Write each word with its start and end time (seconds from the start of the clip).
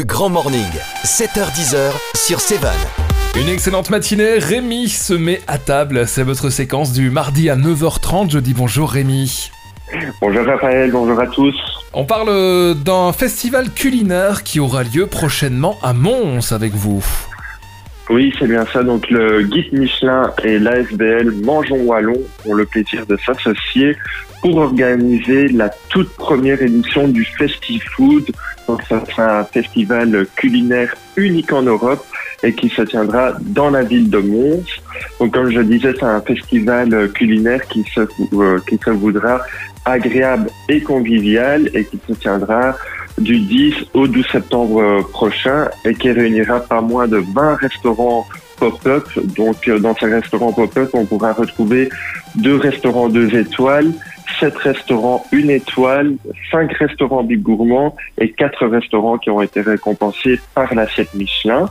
Le 0.00 0.06
Grand 0.06 0.30
Morning, 0.30 0.72
7h10h 1.04 1.92
sur 2.14 2.40
Cévan. 2.40 2.70
Une 3.38 3.50
excellente 3.50 3.90
matinée, 3.90 4.38
Rémi 4.38 4.88
se 4.88 5.12
met 5.12 5.42
à 5.46 5.58
table, 5.58 6.06
c'est 6.06 6.22
votre 6.22 6.48
séquence 6.48 6.94
du 6.94 7.10
mardi 7.10 7.50
à 7.50 7.56
9h30, 7.56 8.30
je 8.30 8.38
dis 8.38 8.54
bonjour 8.54 8.90
Rémi. 8.90 9.50
Bonjour 10.22 10.46
Raphaël, 10.46 10.90
bonjour 10.90 11.20
à 11.20 11.26
tous. 11.26 11.54
On 11.92 12.06
parle 12.06 12.74
d'un 12.82 13.12
festival 13.12 13.70
culinaire 13.70 14.42
qui 14.42 14.58
aura 14.58 14.84
lieu 14.84 15.06
prochainement 15.06 15.76
à 15.82 15.92
Mons 15.92 16.52
avec 16.52 16.72
vous. 16.72 17.04
Oui, 18.10 18.34
c'est 18.38 18.48
bien 18.48 18.66
ça. 18.72 18.82
Donc 18.82 19.08
le 19.08 19.42
guide 19.42 19.72
Michelin 19.72 20.32
et 20.42 20.58
l'ASBL 20.58 21.30
Mangeons 21.44 21.82
Wallon 21.84 22.20
ont 22.44 22.54
le 22.54 22.66
plaisir 22.66 23.06
de 23.06 23.16
s'associer 23.16 23.96
pour 24.42 24.56
organiser 24.56 25.46
la 25.48 25.68
toute 25.90 26.10
première 26.16 26.60
édition 26.60 27.06
du 27.06 27.24
FestiFood. 27.24 28.32
Donc 28.66 28.82
ça 28.88 29.04
sera 29.06 29.40
un 29.40 29.44
festival 29.44 30.26
culinaire 30.34 30.92
unique 31.16 31.52
en 31.52 31.62
Europe 31.62 32.04
et 32.42 32.52
qui 32.52 32.68
se 32.68 32.82
tiendra 32.82 33.34
dans 33.42 33.70
la 33.70 33.82
ville 33.82 34.10
de 34.10 34.18
Mons. 34.18 34.64
Donc 35.20 35.32
comme 35.32 35.50
je 35.50 35.60
disais, 35.60 35.92
c'est 35.96 36.04
un 36.04 36.20
festival 36.20 37.10
culinaire 37.12 37.64
qui 37.68 37.84
se, 37.94 38.00
euh, 38.00 38.58
qui 38.68 38.76
se 38.84 38.90
voudra 38.90 39.40
agréable 39.84 40.48
et 40.68 40.80
convivial 40.80 41.70
et 41.74 41.84
qui 41.84 41.98
se 42.08 42.14
tiendra 42.14 42.76
du 43.20 43.38
10 43.38 43.74
au 43.94 44.06
12 44.06 44.26
septembre 44.32 45.02
prochain 45.10 45.68
et 45.84 45.94
qui 45.94 46.10
réunira 46.10 46.60
pas 46.60 46.80
moins 46.80 47.06
de 47.06 47.22
20 47.34 47.54
restaurants 47.56 48.26
pop-up. 48.60 49.08
Donc 49.36 49.66
euh, 49.66 49.78
dans 49.78 49.94
ces 49.96 50.06
restaurants 50.06 50.52
pop-up, 50.52 50.90
on 50.92 51.04
pourra 51.04 51.32
retrouver 51.32 51.88
deux 52.36 52.56
restaurants 52.56 53.08
deux 53.08 53.34
étoiles, 53.34 53.92
sept 54.38 54.56
restaurants 54.58 55.24
une 55.32 55.50
étoile, 55.50 56.16
cinq 56.50 56.72
restaurants 56.74 57.24
Big 57.24 57.42
Gourmand 57.42 57.96
et 58.18 58.30
quatre 58.30 58.66
restaurants 58.66 59.18
qui 59.18 59.30
ont 59.30 59.42
été 59.42 59.60
récompensés 59.62 60.38
par 60.54 60.72
l'assiette 60.74 61.14
Michelin. 61.14 61.68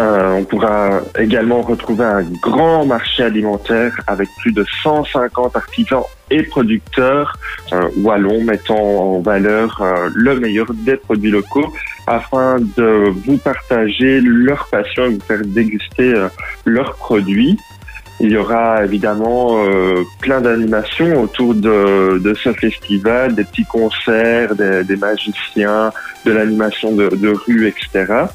Euh, 0.00 0.38
on 0.38 0.44
pourra 0.44 1.00
également 1.18 1.60
retrouver 1.60 2.04
un 2.04 2.22
grand 2.40 2.86
marché 2.86 3.22
alimentaire 3.22 4.00
avec 4.06 4.28
plus 4.38 4.52
de 4.52 4.64
150 4.82 5.54
artisans 5.56 6.04
et 6.30 6.42
producteurs 6.42 7.36
euh, 7.72 7.82
wallons 7.98 8.42
mettant 8.42 8.78
en 8.78 9.20
valeur 9.20 9.82
euh, 9.82 10.08
le 10.14 10.40
meilleur 10.40 10.72
des 10.72 10.96
produits 10.96 11.30
locaux 11.30 11.70
afin 12.06 12.56
de 12.78 13.12
vous 13.26 13.36
partager 13.36 14.22
leur 14.22 14.68
passion 14.70 15.04
et 15.04 15.08
vous 15.10 15.20
faire 15.20 15.42
déguster 15.44 16.14
leurs 16.64 16.94
produits. 16.94 17.58
Il 18.20 18.30
y 18.30 18.36
aura 18.36 18.84
évidemment 18.84 19.64
plein 20.20 20.40
d'animations 20.40 21.22
autour 21.22 21.54
de, 21.54 22.34
ce 22.42 22.52
festival, 22.52 23.34
des 23.34 23.44
petits 23.44 23.64
concerts, 23.64 24.54
des, 24.54 24.84
des 24.84 24.96
magiciens, 24.96 25.92
de 26.26 26.32
l'animation 26.32 26.92
de, 26.92 27.08
de, 27.08 27.28
rue, 27.28 27.66
etc. 27.66 28.26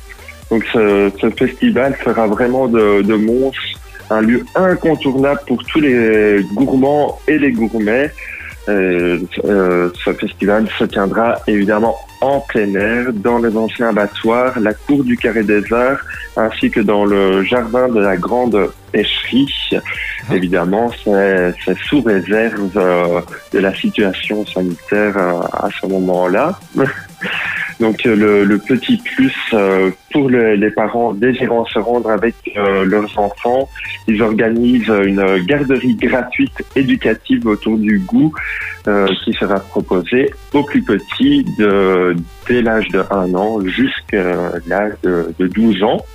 Donc 0.52 0.64
ce, 0.72 1.12
ce, 1.20 1.30
festival 1.32 1.96
fera 1.96 2.28
vraiment 2.28 2.68
de, 2.68 3.02
de 3.02 3.16
Mons 3.16 3.52
un 4.10 4.22
lieu 4.22 4.46
incontournable 4.56 5.42
pour 5.48 5.64
tous 5.66 5.80
les 5.80 6.46
gourmands 6.54 7.20
et 7.28 7.40
les 7.40 7.52
gourmets. 7.52 8.12
Euh, 8.68 9.20
euh, 9.44 9.92
ce 10.04 10.12
festival 10.14 10.68
se 10.80 10.86
tiendra 10.86 11.36
évidemment 11.46 11.96
en 12.22 12.40
plein 12.40 12.74
air, 12.74 13.14
dans 13.14 13.38
les 13.38 13.56
anciens 13.56 13.90
abattoirs, 13.90 14.60
la 14.60 14.74
cour 14.74 15.04
du 15.04 15.18
Carré 15.18 15.44
des 15.44 15.72
Arts, 15.72 16.00
ainsi 16.36 16.72
que 16.72 16.80
dans 16.80 17.06
le 17.06 17.44
jardin 17.44 17.88
de 17.90 18.00
la 18.00 18.18
Grande 18.18 18.72
Pêcherie. 18.92 19.70
Ah. 19.74 20.36
Évidemment, 20.36 20.92
c'est 21.04 21.78
sous 21.88 22.02
réserve 22.02 22.72
euh, 22.76 23.22
de 23.54 23.60
la 23.60 23.76
situation 23.76 24.44
sanitaire 24.46 25.16
euh, 25.18 25.42
à 25.54 25.70
ce 25.80 25.86
moment-là. 25.86 26.60
Donc 27.80 28.06
euh, 28.06 28.46
le, 28.46 28.58
petit 28.58 28.98
plus 28.98 29.36
euh, 29.54 29.92
pour 30.12 30.30
le, 30.30 30.56
les 30.56 30.72
parents 30.72 31.14
désirant 31.14 31.66
se 31.66 31.80
rendre 31.80 32.10
avec 32.10 32.36
euh, 32.56 32.86
leurs 32.86 33.20
enfants, 33.20 33.70
ils 34.08 34.22
organisent 34.22 34.92
une 35.04 35.44
garderie 35.46 35.96
gratuite 35.96 36.64
éducative 36.76 37.46
autour 37.48 37.78
du 37.78 38.00
goût 38.00 38.34
qui 39.24 39.34
sera 39.34 39.60
proposée 39.60 40.32
aux 40.54 40.62
plus 40.62 40.84
petits 40.84 41.44
de, 41.58 42.16
dès 42.48 42.62
l'âge 42.62 42.88
de 42.90 43.04
1 43.10 43.34
an 43.34 43.60
jusqu'à 43.66 44.52
l'âge 44.68 44.94
de, 45.02 45.34
de 45.40 45.48
12 45.48 45.82
ans. 45.82 46.06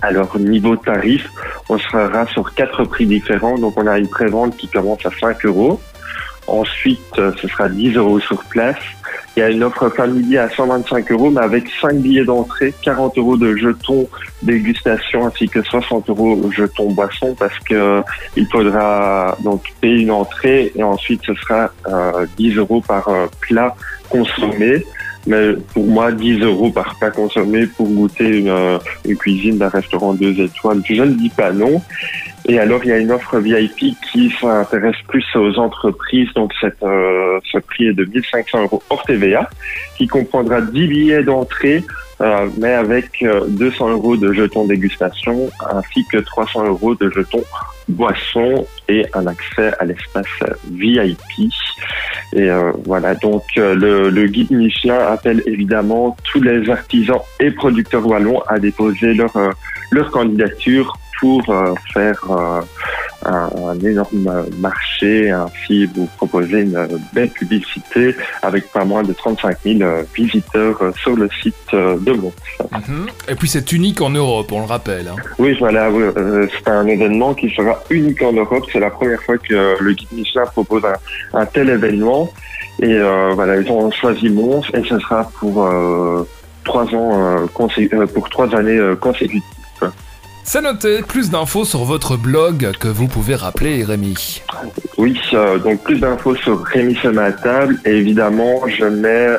Alors 0.00 0.38
niveau 0.38 0.76
tarif, 0.76 1.28
on 1.68 1.78
sera 1.78 2.26
sur 2.28 2.54
quatre 2.54 2.84
prix 2.84 3.06
différents. 3.06 3.58
Donc 3.58 3.74
on 3.76 3.88
a 3.88 3.98
une 3.98 4.08
prévente 4.08 4.56
qui 4.56 4.68
commence 4.68 5.04
à 5.04 5.10
5 5.20 5.44
euros. 5.46 5.80
Ensuite, 6.46 7.00
ce 7.16 7.48
sera 7.48 7.68
10 7.68 7.96
euros 7.96 8.20
sur 8.20 8.44
place. 8.44 8.78
Il 9.36 9.40
y 9.40 9.42
a 9.42 9.50
une 9.50 9.62
offre 9.62 9.88
familier 9.90 10.38
à 10.38 10.50
125 10.50 11.12
euros, 11.12 11.30
mais 11.30 11.40
avec 11.40 11.68
5 11.80 11.96
billets 11.96 12.24
d'entrée, 12.24 12.74
40 12.82 13.16
euros 13.18 13.36
de 13.36 13.56
jetons 13.56 14.08
dégustation 14.42 15.26
ainsi 15.26 15.48
que 15.48 15.62
60 15.62 16.08
euros 16.08 16.50
jetons 16.50 16.90
boisson 16.92 17.34
parce 17.38 17.58
que 17.60 17.74
euh, 17.74 18.02
il 18.36 18.46
faudra 18.46 19.36
donc 19.42 19.62
payer 19.80 20.02
une 20.02 20.10
entrée 20.10 20.72
et 20.74 20.82
ensuite 20.82 21.20
ce 21.24 21.34
sera 21.34 21.70
euh, 21.88 22.26
10 22.38 22.56
euros 22.56 22.80
par 22.80 23.08
euh, 23.08 23.26
plat 23.40 23.74
consommé. 24.08 24.84
Mais 25.26 25.52
pour 25.74 25.86
moi, 25.86 26.12
10 26.12 26.40
euros 26.40 26.70
par 26.70 26.98
plat 26.98 27.10
consommé 27.10 27.66
pour 27.66 27.88
goûter 27.88 28.38
une, 28.38 28.48
euh, 28.48 28.78
cuisine 29.18 29.58
d'un 29.58 29.68
restaurant 29.68 30.14
deux 30.14 30.38
étoiles, 30.40 30.82
je 30.88 31.02
ne 31.02 31.14
dis 31.14 31.28
pas 31.28 31.52
non. 31.52 31.80
Et 32.48 32.58
alors, 32.58 32.80
il 32.84 32.88
y 32.88 32.92
a 32.92 32.98
une 32.98 33.12
offre 33.12 33.38
VIP 33.38 33.94
qui 34.10 34.32
s'intéresse 34.40 34.96
plus 35.08 35.24
aux 35.36 35.58
entreprises. 35.58 36.28
Donc, 36.34 36.52
euh, 36.64 37.38
ce 37.44 37.58
prix 37.58 37.88
est 37.88 37.92
de 37.92 38.04
1500 38.04 38.62
euros 38.62 38.82
hors 38.88 39.02
TVA, 39.04 39.48
qui 39.96 40.06
comprendra 40.08 40.60
10 40.60 40.86
billets 40.88 41.22
d'entrée, 41.22 41.84
euh, 42.20 42.48
mais 42.58 42.72
avec 42.72 43.24
200 43.48 43.88
euh, 43.88 43.92
euros 43.92 44.16
de 44.16 44.32
jetons 44.32 44.66
dégustation, 44.66 45.50
ainsi 45.70 46.04
que 46.06 46.18
300 46.18 46.66
euros 46.66 46.94
de 46.94 47.10
jetons 47.10 47.44
boisson 47.88 48.66
et 48.88 49.04
un 49.14 49.26
accès 49.26 49.72
à 49.78 49.84
l'espace 49.84 50.26
VIP. 50.70 51.18
Et 52.32 52.48
euh, 52.48 52.72
voilà, 52.84 53.14
donc 53.16 53.42
euh, 53.58 53.74
le, 53.74 54.08
le, 54.08 54.26
guide 54.28 54.52
Michelin 54.52 54.98
appelle 54.98 55.42
évidemment 55.46 56.16
tous 56.30 56.40
les 56.40 56.70
artisans 56.70 57.18
et 57.40 57.50
producteurs 57.50 58.06
wallons 58.06 58.40
à 58.46 58.58
déposer 58.58 59.14
leur, 59.14 59.32
leur 59.90 60.10
candidature 60.12 60.96
pour 61.20 61.48
euh, 61.50 61.74
faire 61.92 62.18
euh, 62.30 62.60
un, 63.24 63.50
un, 63.68 63.78
énorme 63.80 64.46
marché, 64.58 65.30
ainsi 65.30 65.86
vous 65.86 66.06
proposer 66.16 66.60
une 66.60 66.88
belle 67.12 67.30
publicité 67.30 68.14
avec 68.42 68.70
pas 68.72 68.84
moins 68.84 69.02
de 69.02 69.12
35 69.12 69.56
000 69.64 69.78
visiteurs 70.14 70.78
sur 70.96 71.16
le 71.16 71.28
site 71.42 71.54
de 71.72 72.12
Mons. 72.12 72.32
Mhm. 72.72 73.06
Et 73.28 73.34
puis 73.34 73.48
c'est 73.48 73.72
unique 73.72 74.00
en 74.00 74.10
Europe, 74.10 74.50
on 74.52 74.60
le 74.60 74.66
rappelle. 74.66 75.08
Hein. 75.08 75.16
Oui, 75.38 75.56
voilà, 75.58 75.88
euh, 75.88 76.46
c'est 76.52 76.70
un 76.70 76.86
événement 76.86 77.34
qui 77.34 77.50
sera 77.50 77.78
unique 77.90 78.22
en 78.22 78.32
Europe. 78.32 78.64
C'est 78.72 78.80
la 78.80 78.90
première 78.90 79.22
fois 79.22 79.38
que 79.38 79.76
le 79.80 79.92
guide 79.92 80.08
Michelin 80.12 80.44
propose 80.46 80.84
un, 80.84 81.38
un 81.38 81.46
tel 81.46 81.68
événement. 81.70 82.32
Et 82.82 82.94
euh, 82.94 83.32
voilà, 83.34 83.56
ils 83.56 83.70
ont 83.70 83.90
choisi 83.90 84.28
Mons 84.30 84.62
et 84.74 84.82
ce 84.84 84.98
sera 84.98 85.30
pour 85.38 85.66
euh, 85.66 86.26
trois 86.64 86.84
ans, 86.94 87.46
pour 88.14 88.28
trois 88.28 88.54
années 88.54 88.80
consécutives. 89.00 89.42
C'est 90.44 90.62
noté, 90.62 91.02
plus 91.02 91.30
d'infos 91.30 91.64
sur 91.64 91.84
votre 91.84 92.16
blog 92.16 92.72
que 92.80 92.88
vous 92.88 93.06
pouvez 93.06 93.34
rappeler, 93.34 93.84
Rémi. 93.84 94.42
Oui, 94.98 95.20
euh, 95.32 95.58
donc 95.58 95.82
plus 95.82 96.00
d'infos 96.00 96.34
sur 96.34 96.62
Rémi 96.62 96.96
met 97.04 97.18
à 97.18 97.32
table 97.32 97.76
et 97.84 97.90
évidemment 97.90 98.66
je 98.66 98.84
mets 98.84 99.28
euh, 99.28 99.38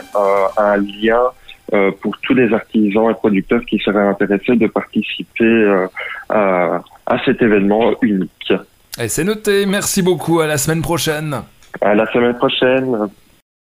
un 0.57 0.78
lien 0.78 1.22
euh, 1.73 1.91
pour 2.01 2.17
tous 2.19 2.34
les 2.34 2.53
artisans 2.53 3.09
et 3.09 3.13
producteurs 3.13 3.61
qui 3.66 3.78
seraient 3.79 4.07
intéressés 4.07 4.56
de 4.56 4.67
participer 4.67 5.85
à, 6.29 6.81
à 7.06 7.25
cet 7.25 7.41
événement 7.41 7.94
unique. 8.01 8.53
Et 9.00 9.07
c'est 9.07 9.23
noté, 9.23 9.66
merci 9.66 10.01
beaucoup, 10.01 10.40
à 10.40 10.47
la 10.47 10.57
semaine 10.57 10.81
prochaine. 10.81 11.41
À 11.81 11.95
la 11.95 12.11
semaine 12.11 12.38
prochaine. 12.38 13.09